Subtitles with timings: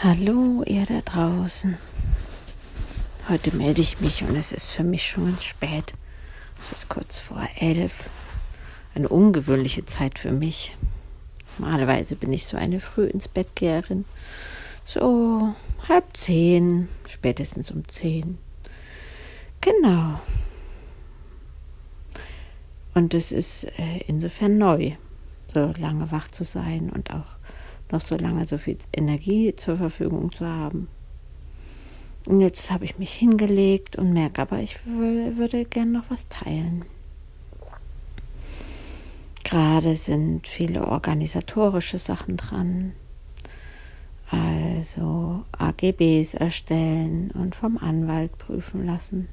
[0.00, 1.76] Hallo, ihr da draußen.
[3.28, 5.92] Heute melde ich mich und es ist für mich schon ganz spät.
[6.60, 8.08] Es ist kurz vor elf.
[8.94, 10.76] Eine ungewöhnliche Zeit für mich.
[11.58, 14.04] Normalerweise bin ich so eine früh ins Bett Geherin.
[14.84, 15.52] So
[15.88, 18.38] halb zehn, spätestens um zehn.
[19.60, 20.20] Genau.
[22.94, 24.92] Und es ist äh, insofern neu,
[25.52, 27.37] so lange wach zu sein und auch
[27.92, 30.88] noch so lange so viel Energie zur Verfügung zu haben.
[32.26, 36.84] Und jetzt habe ich mich hingelegt und merke aber, ich würde gerne noch was teilen.
[39.44, 42.92] Gerade sind viele organisatorische Sachen dran.
[44.30, 49.28] Also AGBs erstellen und vom Anwalt prüfen lassen.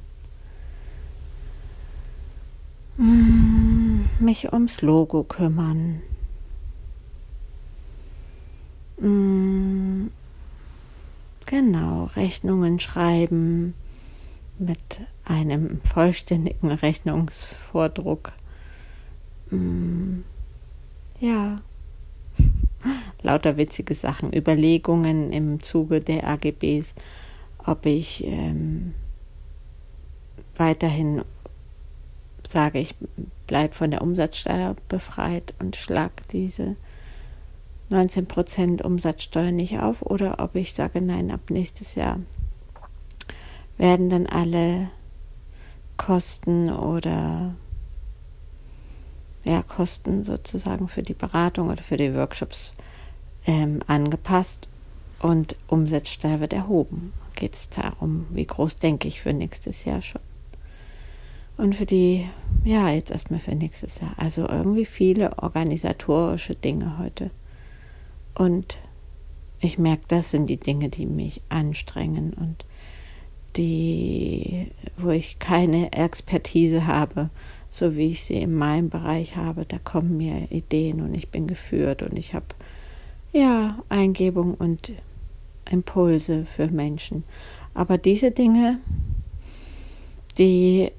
[2.96, 6.02] Hm, mich ums Logo kümmern.
[8.98, 10.08] Mm,
[11.46, 13.74] genau, Rechnungen schreiben
[14.58, 18.32] mit einem vollständigen Rechnungsvordruck.
[19.50, 20.20] Mm,
[21.20, 21.62] ja,
[23.22, 26.96] lauter witzige Sachen, Überlegungen im Zuge der AGBs,
[27.66, 28.94] ob ich ähm,
[30.56, 31.24] weiterhin
[32.48, 32.96] sage, ich
[33.48, 36.76] bleibe von der Umsatzsteuer befreit und schlag diese
[37.92, 42.20] 19% Umsatzsteuer nicht auf oder ob ich sage, nein, ab nächstes Jahr
[43.78, 44.90] werden dann alle
[45.98, 47.56] Kosten oder
[49.44, 52.74] ja, Kosten sozusagen für die Beratung oder für die Workshops
[53.46, 54.68] ähm, angepasst
[55.20, 57.14] und Umsatzsteuer wird erhoben.
[57.36, 60.22] Geht es darum, wie groß denke ich für nächstes Jahr schon.
[61.58, 62.28] Und für die,
[62.64, 64.14] ja, jetzt erstmal für nächstes Jahr.
[64.18, 67.30] Also irgendwie viele organisatorische Dinge heute.
[68.36, 68.80] Und
[69.60, 72.66] ich merke, das sind die Dinge, die mich anstrengen und
[73.56, 77.30] die, wo ich keine Expertise habe,
[77.70, 79.66] so wie ich sie in meinem Bereich habe.
[79.66, 82.48] Da kommen mir Ideen und ich bin geführt und ich habe
[83.32, 84.92] ja Eingebung und
[85.70, 87.24] Impulse für Menschen.
[87.74, 88.80] Aber diese Dinge,
[90.38, 90.92] die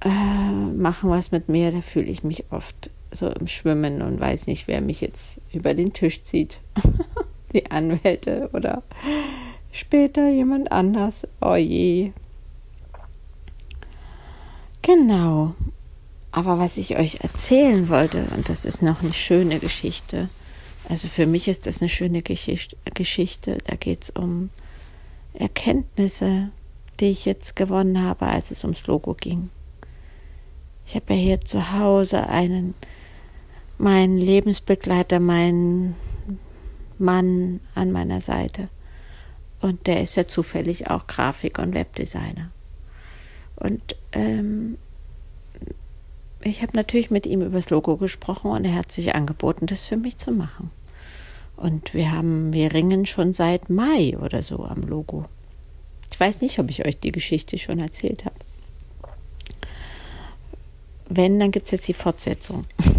[0.00, 0.45] äh,
[0.76, 4.68] machen was mit mir, da fühle ich mich oft so im Schwimmen und weiß nicht,
[4.68, 6.60] wer mich jetzt über den Tisch zieht.
[7.52, 8.82] Die Anwälte oder
[9.72, 11.26] später jemand anders.
[11.40, 12.12] Oh je.
[14.82, 15.54] Genau.
[16.32, 20.28] Aber was ich euch erzählen wollte, und das ist noch eine schöne Geschichte,
[20.88, 23.58] also für mich ist das eine schöne Geschichte, Geschichte.
[23.64, 24.50] da geht es um
[25.34, 26.50] Erkenntnisse,
[27.00, 29.50] die ich jetzt gewonnen habe, als es ums Logo ging.
[30.86, 32.74] Ich habe ja hier zu Hause einen
[33.78, 35.94] mein Lebensbegleiter, mein
[36.98, 38.68] Mann an meiner Seite.
[39.60, 42.50] Und der ist ja zufällig auch Grafik- und Webdesigner.
[43.56, 44.78] Und ähm,
[46.42, 49.84] ich habe natürlich mit ihm über das Logo gesprochen und er hat sich angeboten, das
[49.84, 50.70] für mich zu machen.
[51.56, 55.24] Und wir haben, wir ringen schon seit Mai oder so am Logo.
[56.10, 58.36] Ich weiß nicht, ob ich euch die Geschichte schon erzählt habe.
[61.08, 62.64] Wenn, dann gibt es jetzt die Fortsetzung.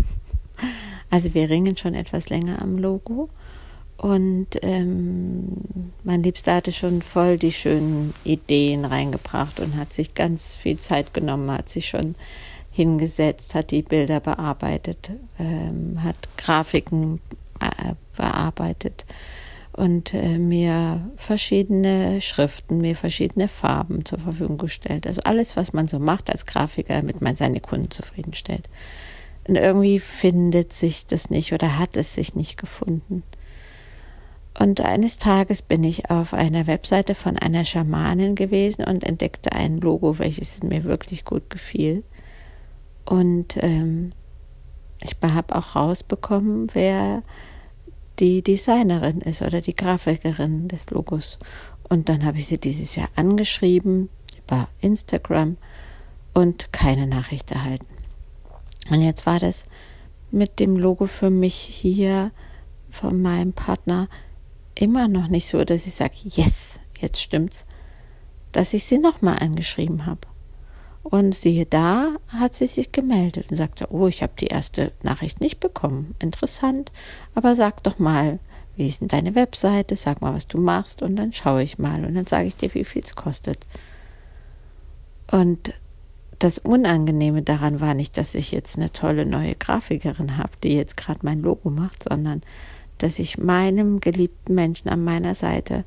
[1.09, 3.29] Also wir ringen schon etwas länger am Logo.
[3.95, 10.53] Und ähm, mein Liebster hatte schon voll die schönen Ideen reingebracht und hat sich ganz
[10.53, 12.15] viel Zeit genommen, hat sich schon
[12.71, 17.21] hingesetzt, hat die Bilder bearbeitet, ähm, hat Grafiken
[17.59, 19.05] äh, bearbeitet
[19.77, 25.05] und äh, mir verschiedene Schriften, mir verschiedene Farben zur Verfügung gestellt.
[25.05, 28.67] Also alles, was man so macht als Grafiker, damit man seine Kunden zufriedenstellt.
[29.47, 33.21] Und irgendwie findet sich das nicht oder hat es sich nicht gefunden.
[34.59, 39.79] Und eines Tages bin ich auf einer Webseite von einer Schamanin gewesen und entdeckte ein
[39.79, 42.03] Logo, welches mir wirklich gut gefiel.
[43.05, 44.13] Und ähm,
[45.03, 47.21] ich habe auch rausbekommen, wer
[48.19, 51.37] die Designerin ist oder die Grafikerin des Logos.
[51.89, 54.09] Und dann habe ich sie dieses Jahr angeschrieben
[54.45, 55.57] über Instagram
[56.33, 57.87] und keine Nachricht erhalten.
[58.89, 59.65] Und jetzt war das
[60.31, 62.31] mit dem Logo für mich hier
[62.89, 64.07] von meinem Partner
[64.75, 67.65] immer noch nicht so, dass ich sage, yes, jetzt stimmt's,
[68.51, 70.21] dass ich sie nochmal angeschrieben habe.
[71.09, 75.39] Und siehe da, hat sie sich gemeldet und sagte, oh, ich habe die erste Nachricht
[75.39, 76.15] nicht bekommen.
[76.19, 76.91] Interessant,
[77.33, 78.39] aber sag doch mal,
[78.75, 79.95] wie ist denn deine Webseite?
[79.95, 82.73] Sag mal, was du machst und dann schaue ich mal und dann sage ich dir,
[82.73, 83.65] wie viel es kostet.
[85.31, 85.73] Und
[86.39, 90.97] das Unangenehme daran war nicht, dass ich jetzt eine tolle neue Grafikerin habe, die jetzt
[90.97, 92.41] gerade mein Logo macht, sondern
[92.97, 95.85] dass ich meinem geliebten Menschen an meiner Seite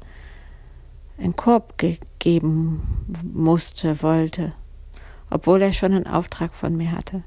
[1.19, 1.75] einen Korb
[2.19, 4.55] geben musste, wollte,
[5.31, 7.23] obwohl er schon einen Auftrag von mir hatte.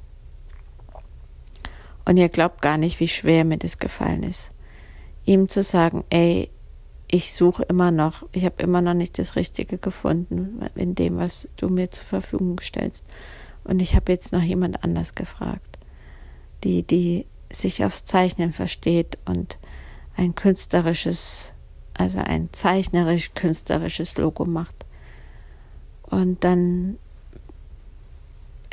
[2.06, 4.52] Und ihr glaubt gar nicht, wie schwer mir das gefallen ist,
[5.26, 6.50] ihm zu sagen, ey,
[7.10, 11.48] ich suche immer noch, ich habe immer noch nicht das Richtige gefunden in dem, was
[11.56, 13.06] du mir zur Verfügung stellst.
[13.64, 15.78] Und ich habe jetzt noch jemand anders gefragt,
[16.64, 19.60] die, die sich aufs Zeichnen versteht und
[20.18, 21.54] ein künstlerisches,
[21.94, 24.86] also ein zeichnerisch-künstlerisches Logo macht.
[26.02, 26.98] Und dann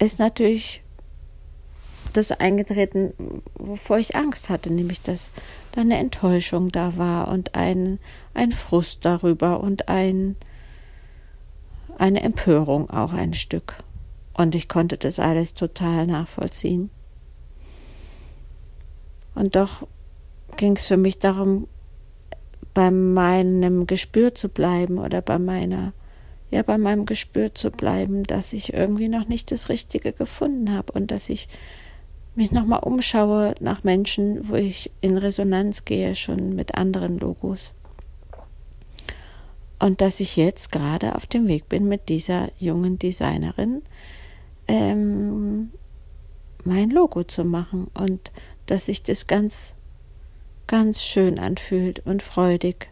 [0.00, 0.82] ist natürlich
[2.12, 3.12] das eingetreten,
[3.54, 5.30] wovor ich Angst hatte, nämlich dass
[5.72, 7.98] da eine Enttäuschung da war und ein,
[8.34, 10.36] ein Frust darüber und ein,
[11.98, 13.76] eine Empörung auch ein Stück.
[14.34, 16.90] Und ich konnte das alles total nachvollziehen.
[19.34, 19.86] Und doch
[20.56, 21.68] ging es für mich darum,
[22.74, 25.92] bei meinem Gespür zu bleiben oder bei meiner,
[26.50, 30.92] ja, bei meinem Gespür zu bleiben, dass ich irgendwie noch nicht das Richtige gefunden habe
[30.92, 31.48] und dass ich
[32.34, 37.74] mich nochmal umschaue nach Menschen, wo ich in Resonanz gehe, schon mit anderen Logos.
[39.78, 43.82] Und dass ich jetzt gerade auf dem Weg bin mit dieser jungen Designerin,
[44.68, 45.70] ähm,
[46.64, 48.30] mein Logo zu machen und
[48.66, 49.74] dass sich das ganz,
[50.66, 52.90] ganz schön anfühlt und freudig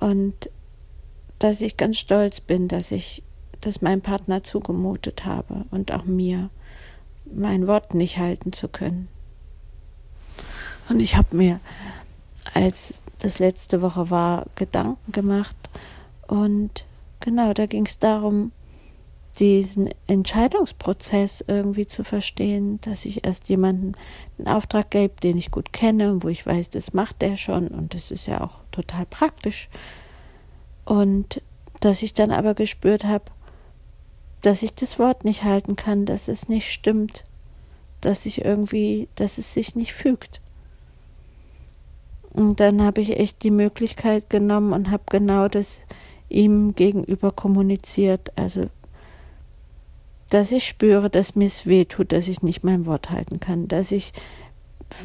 [0.00, 0.50] und
[1.38, 3.22] dass ich ganz stolz bin, dass ich
[3.60, 6.50] das meinem Partner zugemutet habe und auch mir
[7.24, 9.08] mein Wort nicht halten zu können.
[10.88, 11.60] Und ich habe mir,
[12.54, 15.56] als das letzte Woche war, Gedanken gemacht
[16.26, 16.86] und
[17.20, 18.52] genau, da ging es darum,
[19.38, 23.94] diesen Entscheidungsprozess irgendwie zu verstehen, dass ich erst jemanden
[24.38, 27.68] einen Auftrag gebe, den ich gut kenne und wo ich weiß, das macht der schon
[27.68, 29.68] und das ist ja auch total praktisch.
[30.88, 31.42] Und
[31.80, 33.24] dass ich dann aber gespürt habe,
[34.40, 37.26] dass ich das Wort nicht halten kann, dass es nicht stimmt,
[38.00, 40.40] dass ich irgendwie, dass es sich nicht fügt.
[42.30, 45.80] Und dann habe ich echt die Möglichkeit genommen und habe genau das
[46.30, 48.32] ihm gegenüber kommuniziert.
[48.36, 48.70] Also,
[50.30, 53.68] dass ich spüre, dass mir es weh tut, dass ich nicht mein Wort halten kann,
[53.68, 54.14] dass ich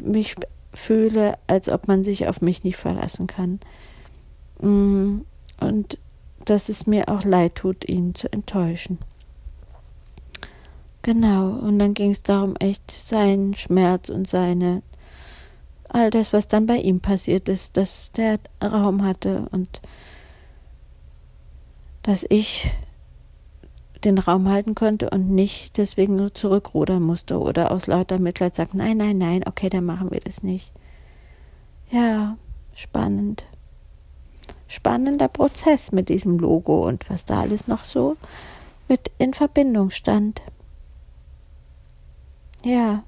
[0.02, 0.34] mich
[0.72, 3.60] fühle, als ob man sich auf mich nicht verlassen kann.
[5.64, 5.98] Und
[6.44, 8.98] dass es mir auch leid tut, ihn zu enttäuschen.
[11.02, 14.82] Genau, und dann ging es darum, echt seinen Schmerz und seine,
[15.88, 19.82] all das, was dann bei ihm passiert ist, dass der Raum hatte und
[22.02, 22.70] dass ich
[24.04, 28.74] den Raum halten konnte und nicht deswegen nur zurückrudern musste oder aus lauter Mitleid sagt,
[28.74, 30.72] nein, nein, nein, okay, dann machen wir das nicht.
[31.90, 32.36] Ja,
[32.74, 33.44] spannend.
[34.68, 38.16] Spannender Prozess mit diesem Logo und was da alles noch so
[38.88, 40.42] mit in Verbindung stand.
[42.64, 43.04] Ja,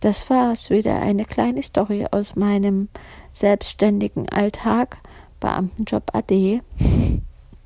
[0.00, 2.88] das war's wieder eine kleine Story aus meinem
[3.32, 4.98] selbstständigen Alltag,
[5.40, 6.62] Beamtenjob AD.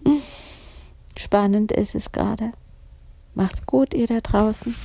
[1.16, 2.52] Spannend ist es gerade.
[3.34, 4.76] Macht's gut, ihr da draußen.